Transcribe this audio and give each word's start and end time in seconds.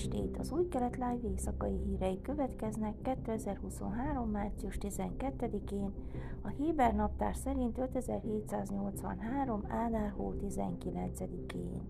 estét! 0.00 0.36
Az 0.38 0.52
új 0.52 0.68
kelet 0.68 0.96
live 0.96 1.28
éjszakai 1.28 1.76
hírei 1.84 2.20
következnek 2.22 2.94
2023. 3.02 4.30
március 4.30 4.78
12-én, 4.80 5.92
a 6.42 6.48
Héber 6.48 6.94
naptár 6.94 7.36
szerint 7.36 7.78
5783. 7.78 9.64
Ádár 9.68 10.12
hó 10.16 10.34
19-én. 10.40 11.80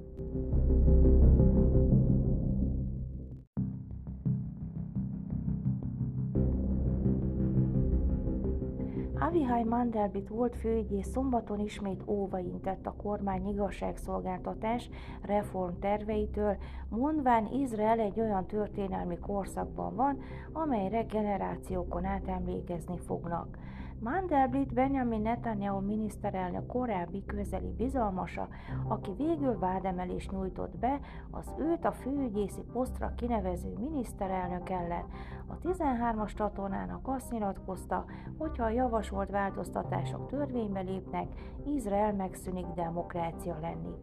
Avihai 9.23 9.65
Mandelbit 9.65 10.29
volt 10.29 10.57
főügyész 10.57 11.09
szombaton 11.09 11.59
ismét 11.59 12.03
óvaintett 12.07 12.87
a 12.87 12.95
kormány 13.03 13.49
igazságszolgáltatás 13.49 14.91
reform 15.23 15.73
terveitől, 15.81 16.57
mondván 16.89 17.53
Izrael 17.53 17.99
egy 17.99 18.21
olyan 18.21 18.47
történelmi 18.47 19.19
korszakban 19.19 19.95
van, 19.95 20.23
amelyre 20.53 21.03
generációkon 21.03 22.05
át 22.05 22.29
emlékezni 22.29 22.99
fognak. 22.99 23.59
Mandelblit 24.03 24.75
Benjamin 24.75 25.21
Netanyahu 25.21 25.81
miniszterelnök 25.81 26.67
korábbi 26.67 27.25
közeli 27.27 27.73
bizalmasa, 27.77 28.49
aki 28.89 29.11
végül 29.17 29.59
vádemelést 29.59 30.31
nyújtott 30.31 30.77
be 30.77 31.01
az 31.31 31.55
őt 31.59 31.85
a 31.85 31.93
főügyészi 31.93 32.61
posztra 32.73 33.15
kinevező 33.17 33.73
miniszterelnök 33.79 34.69
ellen. 34.69 35.05
A 35.47 35.59
13-as 35.59 36.35
csatornának 36.35 37.09
azt 37.09 37.31
nyilatkozta, 37.31 38.05
hogyha 38.39 38.65
a 38.65 38.71
javasolt 38.71 39.31
változtatások 39.31 40.27
törvénybe 40.27 40.81
lépnek, 40.81 41.27
Izrael 41.67 42.13
megszűnik 42.13 42.67
demokrácia 42.67 43.59
lenni. 43.61 43.95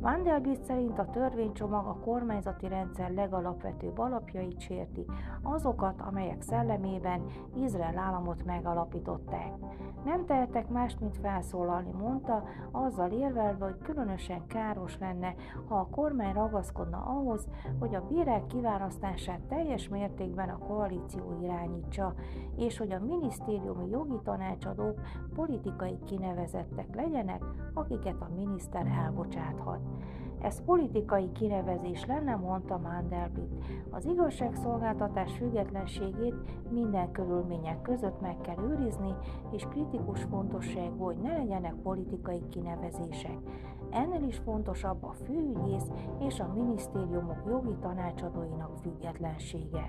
Vanderbilt 0.00 0.64
szerint 0.64 0.98
a 0.98 1.10
törvénycsomag 1.10 1.86
a 1.86 1.98
kormányzati 2.04 2.68
rendszer 2.68 3.10
legalapvetőbb 3.10 3.98
alapjait 3.98 4.60
sérti, 4.60 5.04
azokat, 5.42 6.00
amelyek 6.00 6.42
szellemében 6.42 7.26
Izrael 7.54 7.98
államot 7.98 8.44
megalapították. 8.44 9.52
Nem 10.04 10.26
tehetek 10.26 10.68
mást, 10.68 11.00
mint 11.00 11.16
felszólalni, 11.16 11.90
mondta, 11.90 12.44
azzal 12.70 13.10
érvelve, 13.10 13.64
hogy 13.64 13.78
különösen 13.78 14.46
káros 14.46 14.98
lenne, 14.98 15.34
ha 15.68 15.74
a 15.74 15.88
kormány 15.90 16.34
ragaszkodna 16.34 16.98
ahhoz, 16.98 17.48
hogy 17.78 17.94
a 17.94 18.06
bírák 18.06 18.46
kiválasztását 18.46 19.40
teljes 19.40 19.88
mértékben 19.88 20.48
a 20.48 20.58
koalíció 20.58 21.38
irányítsa, 21.42 22.14
és 22.56 22.78
hogy 22.78 22.92
a 22.92 23.00
minisztériumi 23.00 23.88
jogi 23.90 24.20
tanácsadók 24.24 25.00
politikai 25.34 25.98
kinevezettek 26.04 26.94
legyenek, 26.94 27.44
akiket 27.74 28.20
a 28.20 28.30
miniszter 28.36 28.86
elbocsáthat. 28.86 29.87
Ez 30.40 30.64
politikai 30.64 31.32
kinevezés 31.32 32.06
lenne, 32.06 32.34
mondta 32.34 32.78
Mandelblit. 32.78 33.64
Az 33.90 34.04
igazságszolgáltatás 34.04 35.36
függetlenségét 35.36 36.34
minden 36.70 37.10
körülmények 37.10 37.82
között 37.82 38.20
meg 38.20 38.40
kell 38.40 38.64
őrizni, 38.70 39.14
és 39.50 39.66
kritikus 39.70 40.22
fontosságú, 40.22 41.04
hogy 41.04 41.16
ne 41.16 41.36
legyenek 41.36 41.74
politikai 41.74 42.42
kinevezések. 42.48 43.38
Ennél 43.90 44.22
is 44.22 44.36
fontosabb 44.36 45.04
a 45.04 45.12
főügyész 45.12 45.90
és 46.18 46.40
a 46.40 46.52
minisztériumok 46.54 47.42
jogi 47.46 47.76
tanácsadóinak 47.80 48.76
függetlensége. 48.82 49.88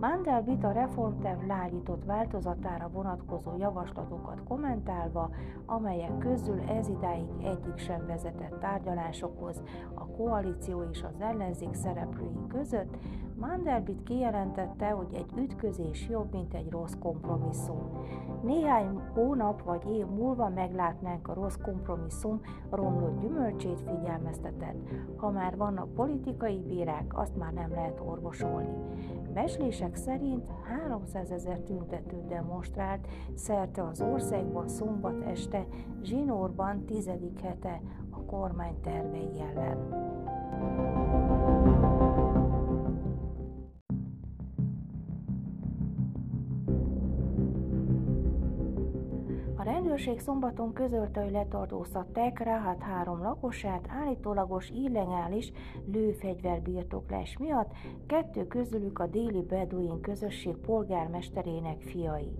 Mandelblit 0.00 0.64
a 0.64 0.72
reformterv 0.72 1.46
lágyított 1.46 2.04
változatára 2.04 2.90
vonatkozó 2.92 3.56
javaslatokat 3.58 4.42
kommentálva, 4.48 5.30
amelyek 5.66 6.18
közül 6.18 6.60
ez 6.60 6.88
idáig 6.88 7.28
egyik 7.42 7.76
sem 7.76 8.06
vezetett 8.06 8.60
tárgyalásokhoz 8.60 9.62
a 9.94 10.06
koalíció 10.06 10.82
és 10.82 11.02
az 11.02 11.20
ellenzék 11.20 11.74
szereplői 11.74 12.46
között, 12.48 12.96
Mandelblit 13.38 14.02
kijelentette, 14.02 14.90
hogy 14.90 15.14
egy 15.14 15.30
ütközés 15.36 16.08
jobb, 16.08 16.32
mint 16.32 16.54
egy 16.54 16.70
rossz 16.70 16.94
kompromisszum. 17.00 18.06
Néhány 18.42 19.00
hónap 19.14 19.62
vagy 19.62 19.82
év 19.90 20.06
múlva 20.06 20.48
meglátnánk 20.48 21.28
a 21.28 21.34
rossz 21.34 21.56
kompromisszum 21.62 22.40
romlott 22.70 23.20
gyümölcsét 23.20 23.80
figyelmeztetett. 23.80 24.88
Ha 25.16 25.30
már 25.30 25.56
vannak 25.56 25.94
politikai 25.94 26.60
bírák, 26.60 27.18
azt 27.18 27.36
már 27.36 27.52
nem 27.52 27.70
lehet 27.70 28.00
orvosolni. 28.06 28.68
Beslések 29.84 29.96
szerint 29.96 30.44
300 30.62 31.30
ezer 31.30 31.58
tüntető 31.58 32.24
demonstrált 32.28 33.06
szerte 33.34 33.82
az 33.82 34.00
országban 34.00 34.68
szombat 34.68 35.22
este 35.26 35.66
Zsinórban 36.02 36.84
tizedik 36.84 37.40
hete 37.40 37.80
a 38.10 38.24
kormány 38.24 38.80
tervei 38.80 39.40
ellen. 39.40 40.13
Rendőrség 49.94 50.24
szombaton 50.24 50.72
közölte, 50.72 51.20
hogy 51.20 51.30
letartóztatták 51.30 52.38
Ráhat 52.38 52.82
három 52.82 53.22
lakosát 53.22 53.88
állítólagos 53.88 54.70
illegális 54.70 55.52
lőfegyverbirtoklás 55.92 57.36
miatt, 57.38 57.70
kettő 58.06 58.46
közülük 58.46 58.98
a 58.98 59.06
déli 59.06 59.42
Beduin 59.42 60.00
közösség 60.00 60.56
polgármesterének 60.56 61.80
fiai. 61.80 62.34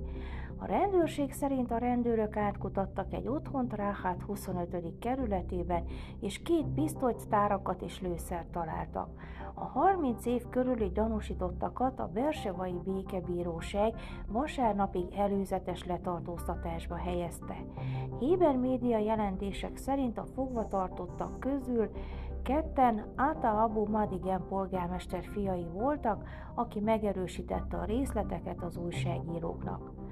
A 0.59 0.67
rendőrség 0.67 1.33
szerint 1.33 1.71
a 1.71 1.79
rendőrök 1.79 2.37
átkutattak 2.37 3.13
egy 3.13 3.29
otthont 3.29 3.73
Ráhát 3.73 4.23
25. 4.23 4.99
kerületében, 4.99 5.85
és 6.21 6.43
két 6.43 6.67
pisztolytárakat 6.75 7.83
és 7.83 8.01
lőszert 8.01 8.47
találtak. 8.47 9.09
A 9.55 9.65
30 9.65 10.27
év 10.27 10.49
körüli 10.49 10.91
gyanúsítottakat 10.95 12.01
a 12.01 12.11
Bersevai 12.15 12.81
Békebíróság 12.85 13.95
vasárnapig 14.29 15.15
előzetes 15.17 15.85
letartóztatásba 15.85 16.95
helyezte. 16.95 17.57
Héber 18.19 18.57
média 18.57 18.99
jelentések 18.99 19.77
szerint 19.77 20.19
a 20.19 20.27
fogvatartottak 20.35 21.41
közül 21.41 21.91
Ketten 22.43 23.05
Ata 23.17 23.63
Abu 23.63 23.89
Madigen 23.89 24.45
polgármester 24.49 25.25
fiai 25.25 25.67
voltak, 25.73 26.29
aki 26.55 26.81
megerősítette 26.81 27.77
a 27.77 27.85
részleteket 27.85 28.63
az 28.63 28.77
újságíróknak. 28.77 30.04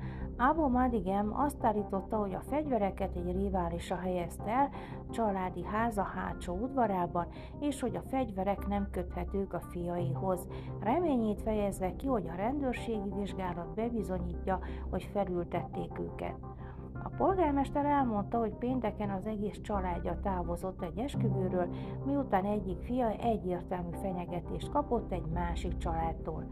Abu 0.51 0.69
Madigem 0.69 1.41
azt 1.41 1.65
állította, 1.65 2.17
hogy 2.17 2.35
a 2.35 2.41
fegyvereket 2.41 3.17
egy 3.17 3.33
riválisa 3.33 3.97
helyezte 3.97 4.51
el 4.51 4.71
családi 5.11 5.65
háza 5.65 6.03
hátsó 6.03 6.55
udvarában, 6.55 7.27
és 7.61 7.81
hogy 7.81 7.97
a 7.97 8.03
fegyverek 8.09 8.67
nem 8.67 8.89
köthetők 8.91 9.53
a 9.53 9.61
fiaihoz. 9.61 10.49
Reményét 10.81 11.43
fejezve 11.43 11.97
ki, 11.97 12.07
hogy 12.07 12.29
a 12.29 12.37
rendőrségi 12.37 13.13
vizsgálat 13.19 13.75
bebizonyítja, 13.75 14.59
hogy 14.91 15.09
felültették 15.13 15.99
őket. 15.99 16.37
A 17.05 17.09
polgármester 17.17 17.85
elmondta, 17.85 18.39
hogy 18.39 18.55
pénteken 18.55 19.11
az 19.11 19.27
egész 19.27 19.61
családja 19.61 20.21
távozott 20.23 20.83
egy 20.83 20.99
esküvőről, 20.99 21.69
miután 22.05 22.45
egyik 22.45 22.81
fia 22.81 23.09
egyértelmű 23.09 23.97
fenyegetést 24.03 24.71
kapott 24.71 25.13
egy 25.13 25.27
másik 25.35 25.77
családtól. 25.77 26.45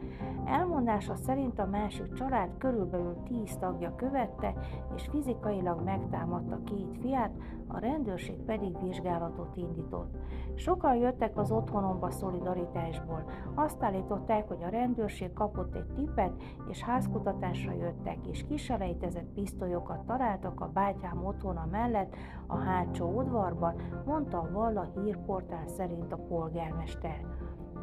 Elmondása 0.45 1.15
szerint 1.15 1.59
a 1.59 1.67
másik 1.67 2.13
család 2.13 2.51
körülbelül 2.59 3.17
tíz 3.25 3.57
tagja 3.57 3.95
követte, 3.95 4.55
és 4.97 5.09
fizikailag 5.11 5.83
megtámadta 5.85 6.61
két 6.65 6.97
fiát, 7.01 7.33
a 7.67 7.79
rendőrség 7.79 8.37
pedig 8.37 8.81
vizsgálatot 8.83 9.57
indított. 9.57 10.17
Sokan 10.55 10.95
jöttek 10.95 11.39
az 11.39 11.51
otthonomba 11.51 12.11
szolidaritásból. 12.11 13.25
Azt 13.55 13.83
állították, 13.83 14.49
hogy 14.49 14.63
a 14.63 14.69
rendőrség 14.69 15.33
kapott 15.33 15.75
egy 15.75 15.93
tippet, 15.95 16.43
és 16.69 16.83
házkutatásra 16.83 17.73
jöttek, 17.73 18.27
és 18.27 18.45
kiselejtezett 18.49 19.33
pisztolyokat 19.35 20.05
találtak 20.41 20.61
a 20.61 20.71
bátyám 20.73 21.25
otthona 21.25 21.69
mellett 21.71 22.17
a 22.47 22.57
hátsó 22.57 23.19
udvarban, 23.19 23.75
mondta 24.07 24.39
a 24.39 24.51
Valla 24.53 24.87
hírportál 24.95 25.67
szerint 25.67 26.13
a 26.13 26.17
polgármester. 26.17 27.21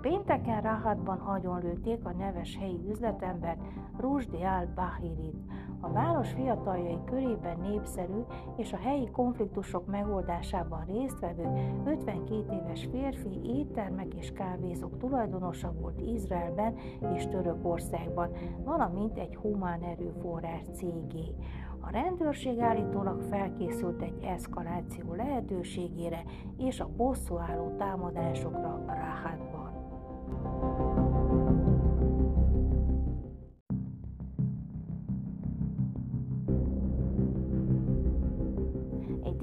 Pénteken 0.02 0.62
Rahatban 0.62 1.18
agyonlőtték 1.18 2.06
a 2.06 2.12
neves 2.12 2.58
helyi 2.58 2.90
üzletember 2.90 3.58
Rusdi 3.98 4.44
al-Bahirit. 4.44 5.36
A 5.80 5.92
város 5.92 6.32
fiataljai 6.32 6.98
körében 7.06 7.60
népszerű 7.60 8.22
és 8.58 8.74
a 8.74 8.78
helyi 8.78 9.10
konfliktusok 9.12 9.86
megoldásában 9.86 10.86
résztvevő 10.86 11.48
52 11.86 12.46
éves 12.52 12.88
férfi 12.92 13.40
éttermek 13.44 14.14
és 14.14 14.32
kávézók 14.32 14.98
tulajdonosa 14.98 15.74
volt 15.80 16.02
Izraelben 16.02 16.76
és 17.16 17.28
Törökországban, 17.28 18.30
valamint 18.64 19.18
egy 19.18 19.36
humán 19.36 19.82
erőforrás 19.84 20.62
cégé. 20.74 21.36
A 21.80 21.90
rendőrség 21.92 22.60
állítólag 22.60 23.22
felkészült 23.30 24.02
egy 24.02 24.24
eszkaláció 24.24 25.14
lehetőségére 25.14 26.24
és 26.58 26.80
a 26.80 26.90
bosszúálló 26.96 27.76
támadásokra 27.78 28.84
Rahatban. 28.88 29.57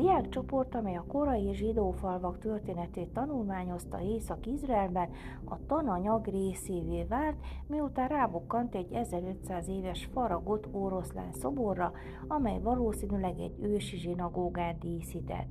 Diákcsoport, 0.05 0.75
amely 0.75 0.97
a 0.97 1.05
korai 1.09 1.55
zsidó 1.55 1.95
történetét 2.39 3.09
tanulmányozta 3.09 4.01
Észak-Izraelben, 4.01 5.09
a 5.45 5.67
tananyag 5.67 6.27
részévé 6.27 7.05
vált, 7.05 7.37
miután 7.67 8.09
rábukkant 8.09 8.75
egy 8.75 8.93
1500 8.93 9.69
éves 9.69 10.09
faragott 10.13 10.69
oroszlán 10.73 11.33
szoborra, 11.33 11.93
amely 12.29 12.61
valószínűleg 12.61 13.39
egy 13.39 13.55
ősi 13.63 13.97
zsinagógát 13.97 14.79
díszített. 14.79 15.49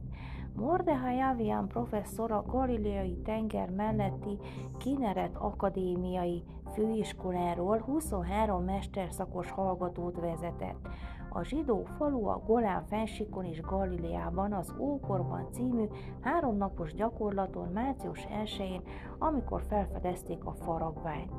Mordehai 0.55 1.19
Avian 1.19 1.67
professzor 1.67 2.31
a 2.31 2.43
Galileai 2.47 3.17
tenger 3.23 3.69
melletti 3.69 4.37
Kineret 4.77 5.35
Akadémiai 5.35 6.43
főiskoláról 6.73 7.77
23 7.79 8.63
mesterszakos 8.63 9.51
hallgatót 9.51 10.19
vezetett. 10.19 10.87
A 11.29 11.43
zsidó 11.43 11.83
falu 11.97 12.25
a 12.25 12.41
Golán 12.45 12.83
fensikon 12.85 13.45
és 13.45 13.61
Galileában 13.61 14.53
az 14.53 14.73
Ókorban 14.79 15.47
című 15.51 15.85
háromnapos 16.21 16.93
gyakorlaton 16.93 17.67
március 17.67 18.27
1-én, 18.43 18.81
amikor 19.19 19.61
felfedezték 19.61 20.45
a 20.45 20.53
faragványt. 20.53 21.31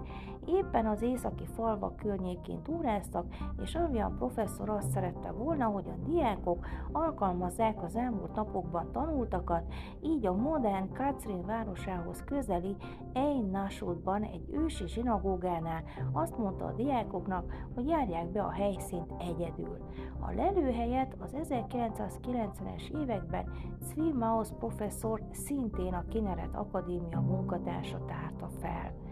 Éppen 0.47 0.87
az 0.87 1.03
északi 1.03 1.47
falvak 1.47 1.97
környékén 1.97 2.63
túráztak, 2.63 3.27
és 3.63 3.75
Avian 3.75 4.17
professzor 4.17 4.69
azt 4.69 4.91
szerette 4.91 5.31
volna, 5.31 5.65
hogy 5.65 5.89
a 5.89 6.09
diákok 6.09 6.67
alkalmazzák 6.93 7.83
az 7.83 7.97
elmúlt 7.97 8.35
napokban 8.35 8.93
tanultakat, 8.93 9.73
így 10.03 10.27
a 10.27 10.35
modern 10.35 10.93
Katrin 10.93 11.47
városához 11.47 12.25
közeli 12.25 12.77
Ein 13.13 13.45
Nasudban 13.51 14.23
egy 14.23 14.49
ősi 14.53 14.87
zsinagógánál 14.87 15.83
azt 16.13 16.39
mondta 16.39 16.65
a 16.65 16.73
diákoknak, 16.73 17.53
hogy 17.75 17.89
járják 17.89 18.31
be 18.31 18.43
a 18.43 18.51
helyszínt 18.51 19.13
egyedül. 19.19 19.79
A 20.21 20.33
lelőhelyet 20.33 21.17
az 21.19 21.37
1990-es 21.43 23.01
években 23.01 23.51
Zvi 23.81 24.13
Maus 24.13 24.49
professzor 24.59 25.23
szintén 25.31 25.95
a 25.95 26.05
Kineret 26.09 26.55
Akadémia 26.55 27.21
munkatársa 27.21 28.05
tárta 28.05 28.49
fel. 28.61 29.04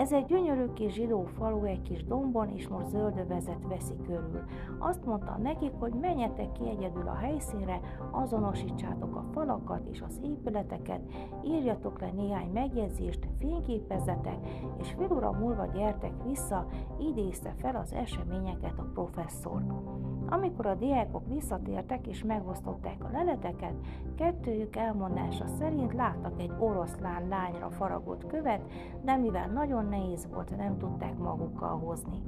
Ez 0.00 0.12
egy 0.12 0.24
gyönyörű 0.24 0.72
kis 0.72 0.92
zsidó 0.92 1.24
falu 1.24 1.64
egy 1.64 1.82
kis 1.82 2.04
dombon, 2.04 2.48
és 2.48 2.68
most 2.68 2.88
zöldövezet 2.88 3.66
veszi 3.68 3.94
körül. 4.06 4.44
Azt 4.78 5.04
mondta 5.04 5.38
nekik, 5.42 5.72
hogy 5.78 5.92
menjetek 5.92 6.52
ki 6.52 6.68
egyedül 6.68 7.08
a 7.08 7.14
helyszínre, 7.14 7.80
azonosítsátok 8.10 9.16
a 9.16 9.24
falakat 9.32 9.86
és 9.90 10.00
az 10.00 10.20
épületeket, 10.22 11.00
írjatok 11.44 12.00
le 12.00 12.10
néhány 12.10 12.50
megjegyzést, 12.52 13.28
fényképezzetek, 13.38 14.38
és 14.78 14.94
fél 14.98 15.12
óra 15.12 15.32
múlva 15.32 15.66
gyertek 15.66 16.22
vissza, 16.26 16.66
idézte 16.98 17.54
fel 17.58 17.76
az 17.76 17.92
eseményeket 17.92 18.78
a 18.78 18.90
professzor. 18.94 19.62
Amikor 20.26 20.66
a 20.66 20.74
diákok 20.74 21.28
visszatértek 21.28 22.06
és 22.06 22.24
megosztották 22.24 23.04
a 23.04 23.10
leleteket, 23.12 23.74
kettőjük 24.16 24.76
elmondása 24.76 25.46
szerint 25.46 25.92
láttak 25.92 26.40
egy 26.40 26.52
oroszlán 26.58 27.28
lányra 27.28 27.70
faragott 27.70 28.26
követ, 28.26 28.60
de 29.02 29.16
mivel 29.16 29.48
nagyon 29.48 29.84
nehéz 29.90 30.28
volt, 30.32 30.56
nem 30.56 30.78
tudták 30.78 31.18
magukkal 31.18 31.78
hozni. 31.78 32.22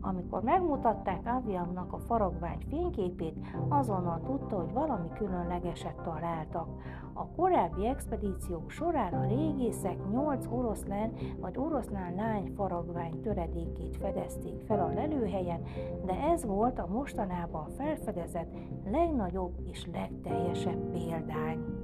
Amikor 0.00 0.42
megmutatták 0.42 1.20
Aviannak 1.26 1.92
a 1.92 1.98
faragvány 1.98 2.58
fényképét, 2.68 3.34
azonnal 3.68 4.20
tudta, 4.24 4.56
hogy 4.56 4.72
valami 4.72 5.08
különlegeset 5.14 6.00
találtak. 6.02 6.68
A 7.12 7.26
korábbi 7.26 7.86
expedíciók 7.86 8.70
során 8.70 9.14
a 9.14 9.26
régészek 9.26 10.10
nyolc 10.10 10.46
oroszlán 10.50 11.12
vagy 11.40 11.58
oroszlán 11.58 12.14
lány 12.14 12.52
faragvány 12.56 13.20
töredékét 13.20 13.96
fedezték 13.96 14.60
fel 14.60 14.80
a 14.80 14.92
lelőhelyen, 14.94 15.60
de 16.04 16.12
ez 16.32 16.44
volt 16.44 16.78
a 16.78 16.86
mostanában 16.86 17.68
felfedezett 17.68 18.54
legnagyobb 18.90 19.54
és 19.64 19.86
legteljesebb 19.92 20.90
példány. 20.90 21.77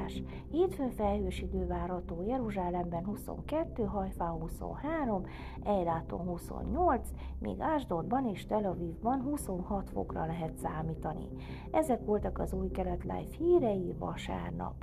Időjárás. 0.00 0.22
Hétfőn 0.50 0.90
felhős 0.90 1.40
idő 1.40 1.66
várható 1.66 2.22
Jeruzsálemben 2.22 3.04
22, 3.04 3.84
Hajfán 3.84 4.30
23, 4.30 5.24
Ejláton 5.64 6.20
28, 6.20 7.08
míg 7.38 7.60
Ásdodban 7.60 8.26
és 8.26 8.46
Tel 8.46 8.64
Avivban 8.64 9.22
26 9.22 9.90
fokra 9.90 10.26
lehet 10.26 10.56
számítani. 10.56 11.28
Ezek 11.70 12.04
voltak 12.04 12.38
az 12.38 12.52
új 12.52 12.70
kelet 12.70 13.04
life 13.04 13.36
hírei 13.38 13.94
vasárnap. 13.98 14.74